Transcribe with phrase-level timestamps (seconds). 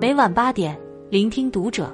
[0.00, 0.78] 每晚八点，
[1.10, 1.92] 聆听读者。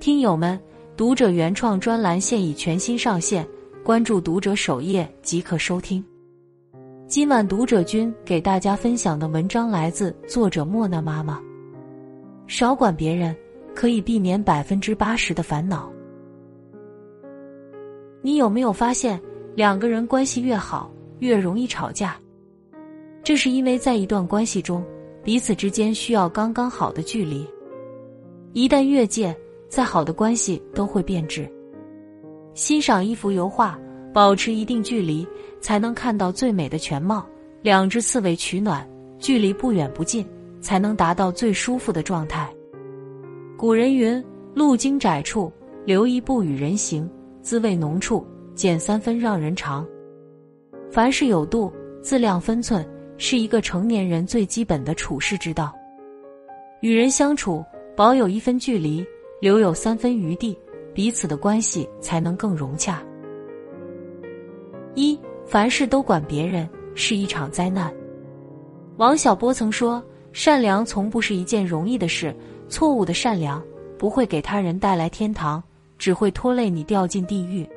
[0.00, 0.58] 听友们，
[0.96, 3.46] 读者原创专栏现已全新上线，
[3.84, 6.04] 关注读者首页即可收听。
[7.06, 11.40] 今晚读者君给大家分享的文章来自作者莫娜妈妈。
[12.48, 13.36] 少管别人，
[13.74, 15.92] 可以避免百分之八十的烦恼。
[18.20, 19.20] 你有没有发现，
[19.54, 20.90] 两个人关系越好，
[21.20, 22.16] 越容易吵架？
[23.22, 24.84] 这是因为在一段关系中。
[25.24, 27.46] 彼此之间需要刚刚好的距离，
[28.54, 29.36] 一旦越界，
[29.68, 31.46] 再好的关系都会变质。
[32.54, 33.78] 欣赏一幅油画，
[34.14, 35.26] 保持一定距离，
[35.60, 37.26] 才能看到最美的全貌。
[37.60, 40.24] 两只刺猬取暖，距离不远不近，
[40.62, 42.48] 才能达到最舒服的状态。
[43.54, 45.52] 古人云：“路经窄处，
[45.84, 47.06] 留一步与人行；
[47.42, 49.86] 滋味浓处，减三分让人尝。”
[50.90, 52.86] 凡事有度，自量分寸。
[53.20, 55.74] 是一个成年人最基本的处世之道。
[56.82, 57.64] 与人相处，
[57.96, 59.04] 保有一分距离，
[59.40, 60.56] 留有三分余地，
[60.94, 63.02] 彼此的关系才能更融洽。
[64.94, 67.92] 一凡事都管别人是一场灾难。
[68.98, 70.00] 王小波曾说
[70.32, 72.32] ：“善良从不是一件容易的事，
[72.68, 73.60] 错误的善良
[73.98, 75.60] 不会给他人带来天堂，
[75.98, 77.68] 只会拖累你掉进地狱。”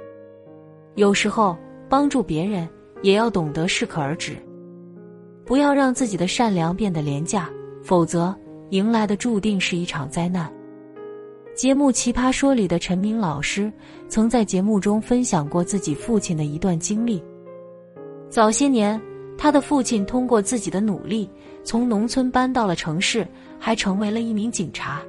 [0.94, 1.58] 有时候
[1.90, 2.70] 帮助别人
[3.02, 4.36] 也要懂得适可而止。
[5.46, 7.50] 不要让自己的善良变得廉价，
[7.84, 8.34] 否则
[8.70, 10.52] 迎来的注定是一场灾难。
[11.54, 13.72] 节目《奇葩说》里的陈明老师
[14.08, 17.22] 曾在节目中分享过自己父亲的一段经历。
[18.30, 19.00] 早些年，
[19.38, 21.30] 他的父亲通过自己的努力，
[21.64, 23.28] 从农村搬到了城市，
[23.60, 25.02] 还成为了一名警察。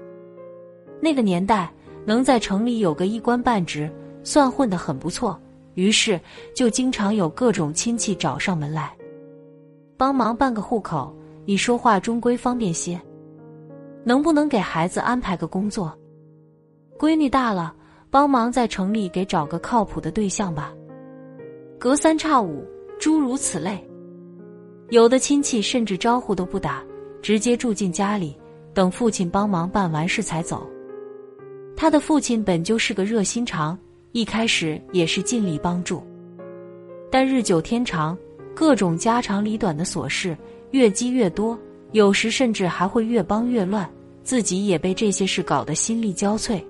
[1.01, 1.73] 那个年代，
[2.05, 3.89] 能在城里有个一官半职，
[4.25, 5.41] 算混得很不错，
[5.75, 6.21] 于是
[6.55, 8.95] 就经常有各种亲戚找上门来。
[9.97, 11.15] 帮忙办个户口，
[11.45, 13.01] 你说话终归方便些。
[14.05, 15.97] 能不能给孩子安排个工作？
[16.99, 17.75] 闺女大了，
[18.11, 20.73] 帮忙在城里给找个靠谱的对象吧。
[21.79, 22.65] 隔三差五，
[22.99, 23.85] 诸如此类。
[24.91, 26.83] 有的亲戚甚至招呼都不打，
[27.23, 28.37] 直接住进家里，
[28.75, 30.69] 等父亲帮忙办完事才走。
[31.77, 33.79] 他的父亲本就是个热心肠，
[34.13, 36.03] 一开始也是尽力帮助，
[37.11, 38.17] 但日久天长。
[38.55, 40.37] 各种家长里短的琐事
[40.73, 41.59] 越积越多，
[41.93, 43.91] 有时甚至还会越帮越乱，
[44.23, 46.63] 自己也被这些事搞得心力交瘁。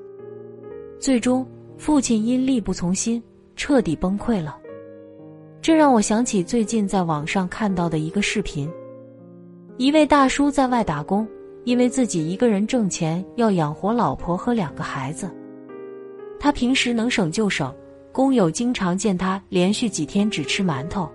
[1.01, 1.45] 最终，
[1.77, 3.21] 父亲因力不从心，
[3.57, 4.57] 彻底崩溃了。
[5.61, 8.71] 这让我想起最近在网上看到的一个视频：
[9.77, 11.27] 一位大叔在外打工，
[11.65, 15.29] 因为自己一个人挣钱要养活老婆和两个孩子，
[16.43, 17.73] 他平时能省就省，
[18.11, 21.09] 工友经常见他连续几天只吃馒头。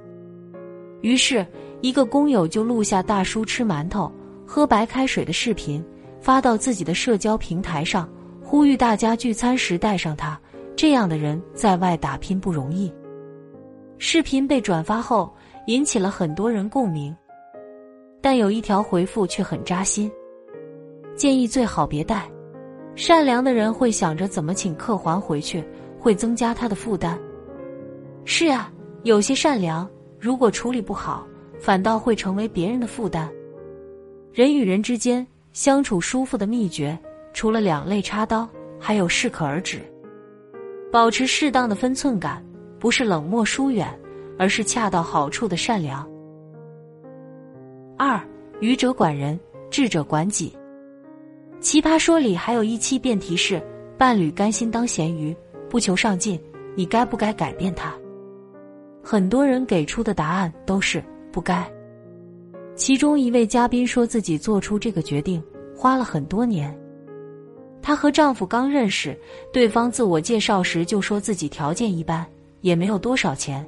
[1.02, 1.46] 于是，
[1.82, 4.10] 一个工友就录下大叔吃馒头、
[4.46, 5.84] 喝白开水的视频，
[6.22, 8.10] 发到自己的社交平台上，
[8.42, 10.40] 呼吁大家聚餐时带上他。
[10.78, 12.90] 这样的人在外打拼不容易。
[13.98, 15.30] 视频被转发后，
[15.66, 17.14] 引起了很多人共鸣，
[18.22, 20.10] 但有一条回复却很扎心：
[21.18, 22.32] 建议最好别带。
[22.98, 25.64] 善良的人会想着怎么请客还回去，
[26.00, 27.18] 会增加他的负担。
[28.26, 29.88] 是啊，有些善良。
[30.20, 31.28] 如果处理不好，
[31.60, 33.30] 反倒会成为别人的负担。
[34.34, 36.98] 人与人之间相处舒服的秘诀，
[37.34, 38.50] 除了两肋插刀，
[38.80, 39.80] 还有适可而止，
[40.92, 42.44] 保持适当的分寸感，
[42.80, 43.88] 不是冷漠疏远，
[44.40, 46.06] 而是恰到好处的善良。
[47.96, 48.20] 二，
[48.60, 50.52] 愚者管人，智者管己。
[51.60, 53.62] 奇葩说里还有一期辩题是：
[53.98, 55.36] 伴侣甘心当咸鱼，
[55.70, 56.40] 不求上进，
[56.76, 57.94] 你该不该改变他？
[59.04, 61.70] 很多人给出的答案都是不该。
[62.76, 65.44] 其中一位嘉宾说自己做出这个决定
[65.76, 66.78] 花了很多年。
[67.82, 69.18] 她和丈夫刚认识，
[69.52, 72.26] 对方自我介绍时就说自己条件一般，
[72.62, 73.66] 也没有多少钱。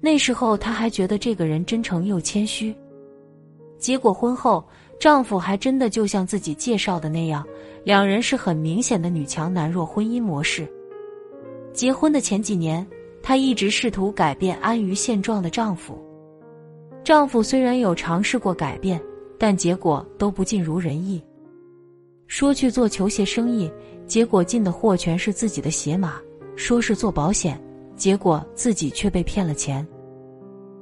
[0.00, 2.74] 那时候她还觉得这个人真诚又谦虚。
[3.76, 4.64] 结果婚后，
[4.98, 7.46] 丈夫还真的就像自己介绍的那样，
[7.84, 10.66] 两人是很明显的女强男弱婚姻模式。
[11.72, 12.86] 结婚的前几年。
[13.20, 15.98] 她一直试图改变安于现状的丈夫。
[17.04, 18.98] 丈夫虽然有尝试过改变，
[19.36, 21.22] 但结果都不尽如人意。
[22.26, 23.70] 说去做球鞋生意，
[24.06, 26.12] 结果进的货全是自己的鞋码；
[26.56, 27.60] 说是做保险，
[27.96, 29.86] 结果自己却被骗了钱。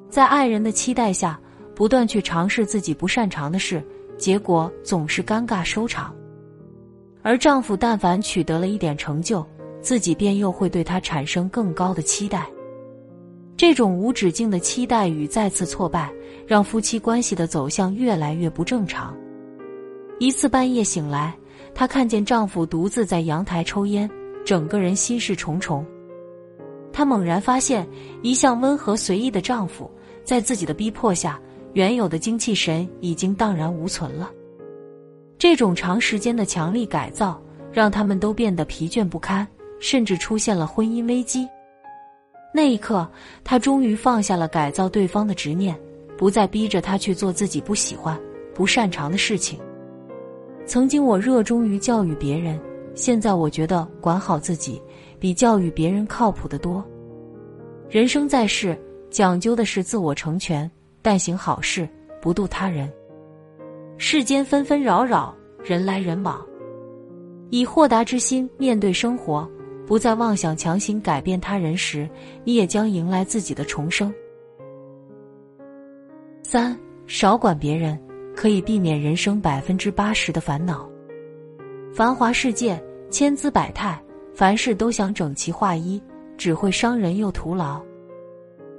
[0.08, 1.40] 在爱人的期待下，
[1.74, 3.82] 不断去尝试自己不擅长的事，
[4.16, 6.14] 结果总是尴尬收场。
[7.22, 9.44] 而丈夫但凡取得了一点成就，
[9.80, 12.46] 自己便又会对他产生更高的期待。
[13.56, 16.12] 这种无止境的期待与再次挫败，
[16.46, 19.16] 让夫妻关系的走向越来越不正常。
[20.18, 21.36] 一次半夜醒来，
[21.74, 24.08] 她看见丈夫独自在阳台抽烟，
[24.44, 25.84] 整个人心事重重。
[26.92, 27.86] 她猛然发现，
[28.22, 29.90] 一向温和随意的丈夫，
[30.22, 31.40] 在自己的逼迫下，
[31.76, 34.30] 原有的精气神已经荡然无存了。
[35.36, 37.38] 这种长时间的强力改造，
[37.70, 39.46] 让他们都变得疲倦不堪，
[39.78, 41.46] 甚至出现了婚姻危机。
[42.50, 43.06] 那一刻，
[43.44, 45.78] 他终于放下了改造对方的执念，
[46.16, 48.18] 不再逼着他去做自己不喜欢、
[48.54, 49.60] 不擅长的事情。
[50.64, 52.58] 曾经我热衷于教育别人，
[52.94, 54.80] 现在我觉得管好自己
[55.20, 56.82] 比教育别人靠谱的多。
[57.90, 58.74] 人生在世，
[59.10, 60.68] 讲究的是自我成全，
[61.06, 61.88] 但行好事，
[62.20, 62.92] 不渡他人。
[63.96, 65.32] 世间纷纷扰扰，
[65.62, 66.44] 人来人往，
[67.50, 69.48] 以豁达之心面对生活。
[69.86, 72.10] 不再妄想强行改变他人时，
[72.42, 74.12] 你也将迎来自己的重生。
[76.42, 76.76] 三
[77.06, 77.96] 少管别人，
[78.34, 80.90] 可以避免人生百分之八十的烦恼。
[81.94, 83.96] 繁华世界，千姿百态，
[84.34, 86.02] 凡事都想整齐划一，
[86.36, 87.80] 只会伤人又徒劳。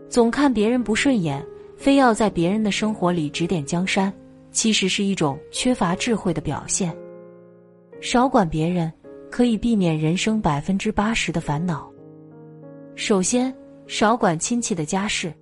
[0.10, 1.42] 总看别人不顺眼，
[1.78, 4.12] 非要在别人的生活里指点江山，
[4.52, 6.94] 其实是一种缺乏智慧的表现。
[8.02, 8.92] 少管别人。
[9.30, 11.92] 可以避免人生百分之八十的烦恼。
[12.96, 13.54] 首先，
[13.86, 15.34] 少管亲戚的家事。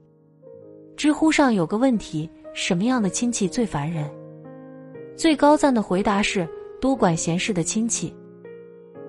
[0.98, 4.10] 知乎上有个问题：什么样的亲戚最烦人？
[5.16, 6.50] 最高赞的回答是：
[6.82, 8.12] 多管闲事的亲戚。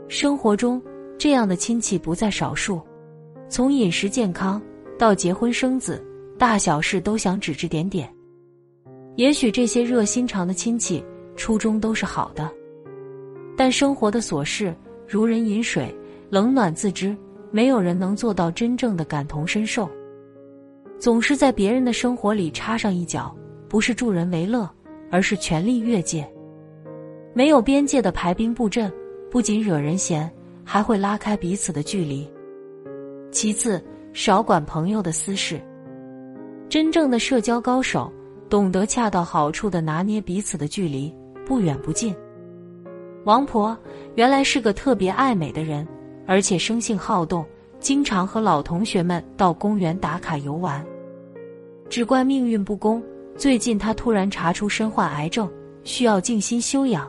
[0.09, 0.81] 生活中，
[1.17, 2.81] 这样的亲戚不在少数，
[3.49, 4.61] 从饮食健康
[4.99, 6.05] 到结婚生子，
[6.39, 8.13] 大小事都想指指点点。
[9.17, 11.03] 也许这些热心肠的亲戚
[11.37, 12.51] 初衷都是好的。
[13.57, 14.75] 但生活的琐事
[15.09, 15.95] 如人饮水，
[16.29, 17.17] 冷暖自知，
[17.51, 19.89] 没有人能做到真正的感同身受。
[20.99, 23.35] 总是在别人的生活里插上一脚，
[23.69, 24.69] 不是助人为乐，
[25.11, 26.31] 而是权力越界。
[27.33, 28.93] 没有边界的排兵布阵，
[29.31, 30.31] 不仅惹人嫌，
[30.65, 32.29] 还会拉开彼此的距离。
[33.31, 35.61] 其次，少管朋友的私事。
[36.69, 38.13] 真正的社交高手
[38.49, 41.15] 懂得恰到好处的拿捏彼此的距离，
[41.45, 42.15] 不远不近。
[43.25, 43.77] 王婆
[44.15, 45.87] 原来是个特别爱美的人，
[46.27, 47.45] 而且生性好动，
[47.79, 50.85] 经常和老同学们到公园打卡游玩。
[51.89, 53.03] 只怪命运不公，
[53.37, 55.49] 最近她突然查出身患癌症，
[55.85, 57.09] 需要静心休养。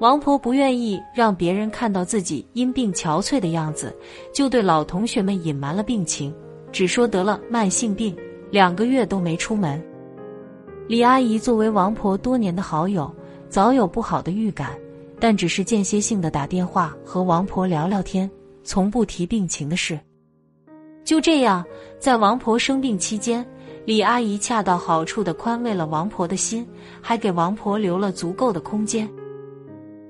[0.00, 3.94] 王婆不愿意让别人看到自己因病憔悴的样子，
[4.32, 6.34] 就对老同学们隐瞒了病情，
[6.72, 8.16] 只说得了慢性病，
[8.50, 9.82] 两个月都没出门。
[10.86, 13.14] 李阿姨作为王婆多年的好友，
[13.48, 14.70] 早有不好的预感。
[15.20, 18.30] 但只是间歇性的打电话和王婆聊聊天，
[18.62, 19.98] 从不提病情的事。
[21.02, 21.64] 就这样，
[21.98, 23.44] 在王婆生病期间，
[23.84, 26.64] 李阿姨恰到好处的宽慰了王婆的心，
[27.00, 29.10] 还给王婆留了足够的空间。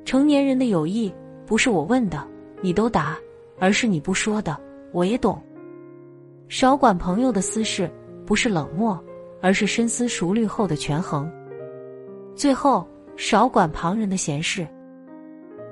[0.04, 1.10] 成年人的友谊，
[1.46, 2.22] 不是我问的
[2.60, 3.16] 你都答，
[3.58, 4.60] 而是你不说的
[4.92, 5.42] 我也懂。
[6.48, 7.90] 少管朋友的私事，
[8.28, 9.02] 不是冷漠，
[9.40, 11.32] 而是深思熟虑后的权衡。
[12.36, 12.86] 最后，
[13.16, 14.68] 少管旁人的闲事。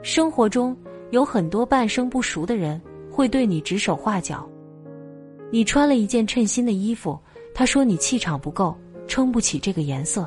[0.00, 0.75] 生活中
[1.11, 2.81] 有很多半生不熟的人
[3.11, 4.49] 会对你指手画脚。
[5.53, 7.20] 你穿了一件称心的衣服，
[7.53, 8.75] 他说你气场不够，
[9.06, 10.26] 撑不起这个颜色。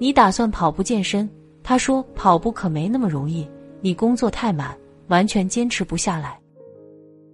[0.00, 1.30] 你打算跑步健身，
[1.62, 3.48] 他说跑步可没那么容易，
[3.80, 6.36] 你工作太满，完全坚持不下来。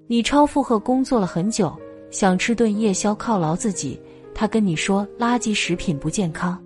[0.07, 1.75] 你超负荷工作了很久，
[2.11, 4.01] 想吃顿夜宵犒劳自己，
[4.35, 6.59] 他跟你说垃圾食品不健康。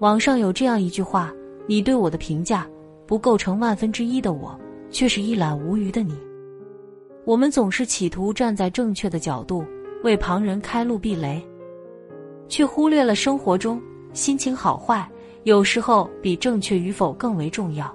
[0.00, 1.32] 网上有这样一句话：
[1.66, 2.66] 你对我的评价。
[3.06, 4.58] 不构成万分之一的我，
[4.90, 6.18] 却是一览无余的你。
[7.26, 9.62] 我们总是企图站在正确的角度
[10.02, 11.46] 为旁人开路避雷，
[12.48, 13.78] 却忽略了生活中
[14.14, 15.06] 心情好坏
[15.42, 17.94] 有时候比正确与否更为重要。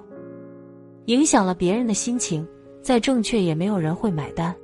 [1.06, 2.46] 影响了别人的心情，
[2.80, 4.54] 再正确也没有人会买单。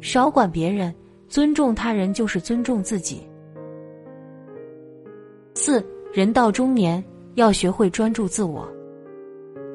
[0.00, 0.94] 少管别人，
[1.28, 3.22] 尊重他人就是尊重自己。
[5.54, 7.02] 四人到中年，
[7.34, 8.66] 要学会专注自我。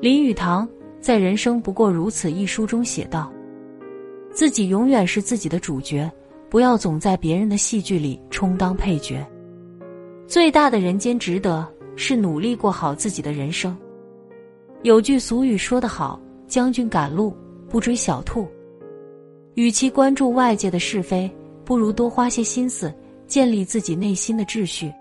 [0.02, 0.68] 林语堂
[1.00, 3.32] 在《人生不过如此》一书中写道
[4.32, 6.12] ：“自己永远是自己的主角，
[6.50, 9.26] 不要总在别人的戏剧里充当配角。
[10.26, 13.78] 最大的人间值得是努力过好自己的人生。”
[14.82, 17.36] 有句俗语说得好：“将军赶路
[17.70, 18.48] 不追小兔。”
[19.56, 21.30] 与其关注外界的是非，
[21.64, 22.94] 不如多花些心思
[23.26, 24.94] 建立自己内心的秩序，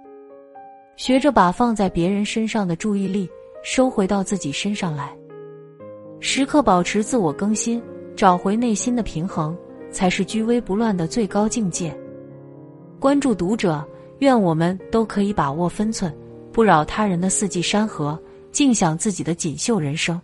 [0.97, 3.29] 学着把放在别人身上的注意力。
[3.67, 5.11] 收回到自己身上来，
[6.21, 7.83] 时刻保持自我更新，
[8.15, 9.57] 找回内心的平衡，
[9.91, 11.97] 才是居危不乱的最高境界。
[13.01, 13.83] 关注读者，
[14.19, 16.15] 愿我们都可以把握分寸，
[16.53, 20.21] 不扰他人的四季山河，尽享自己的锦绣人生。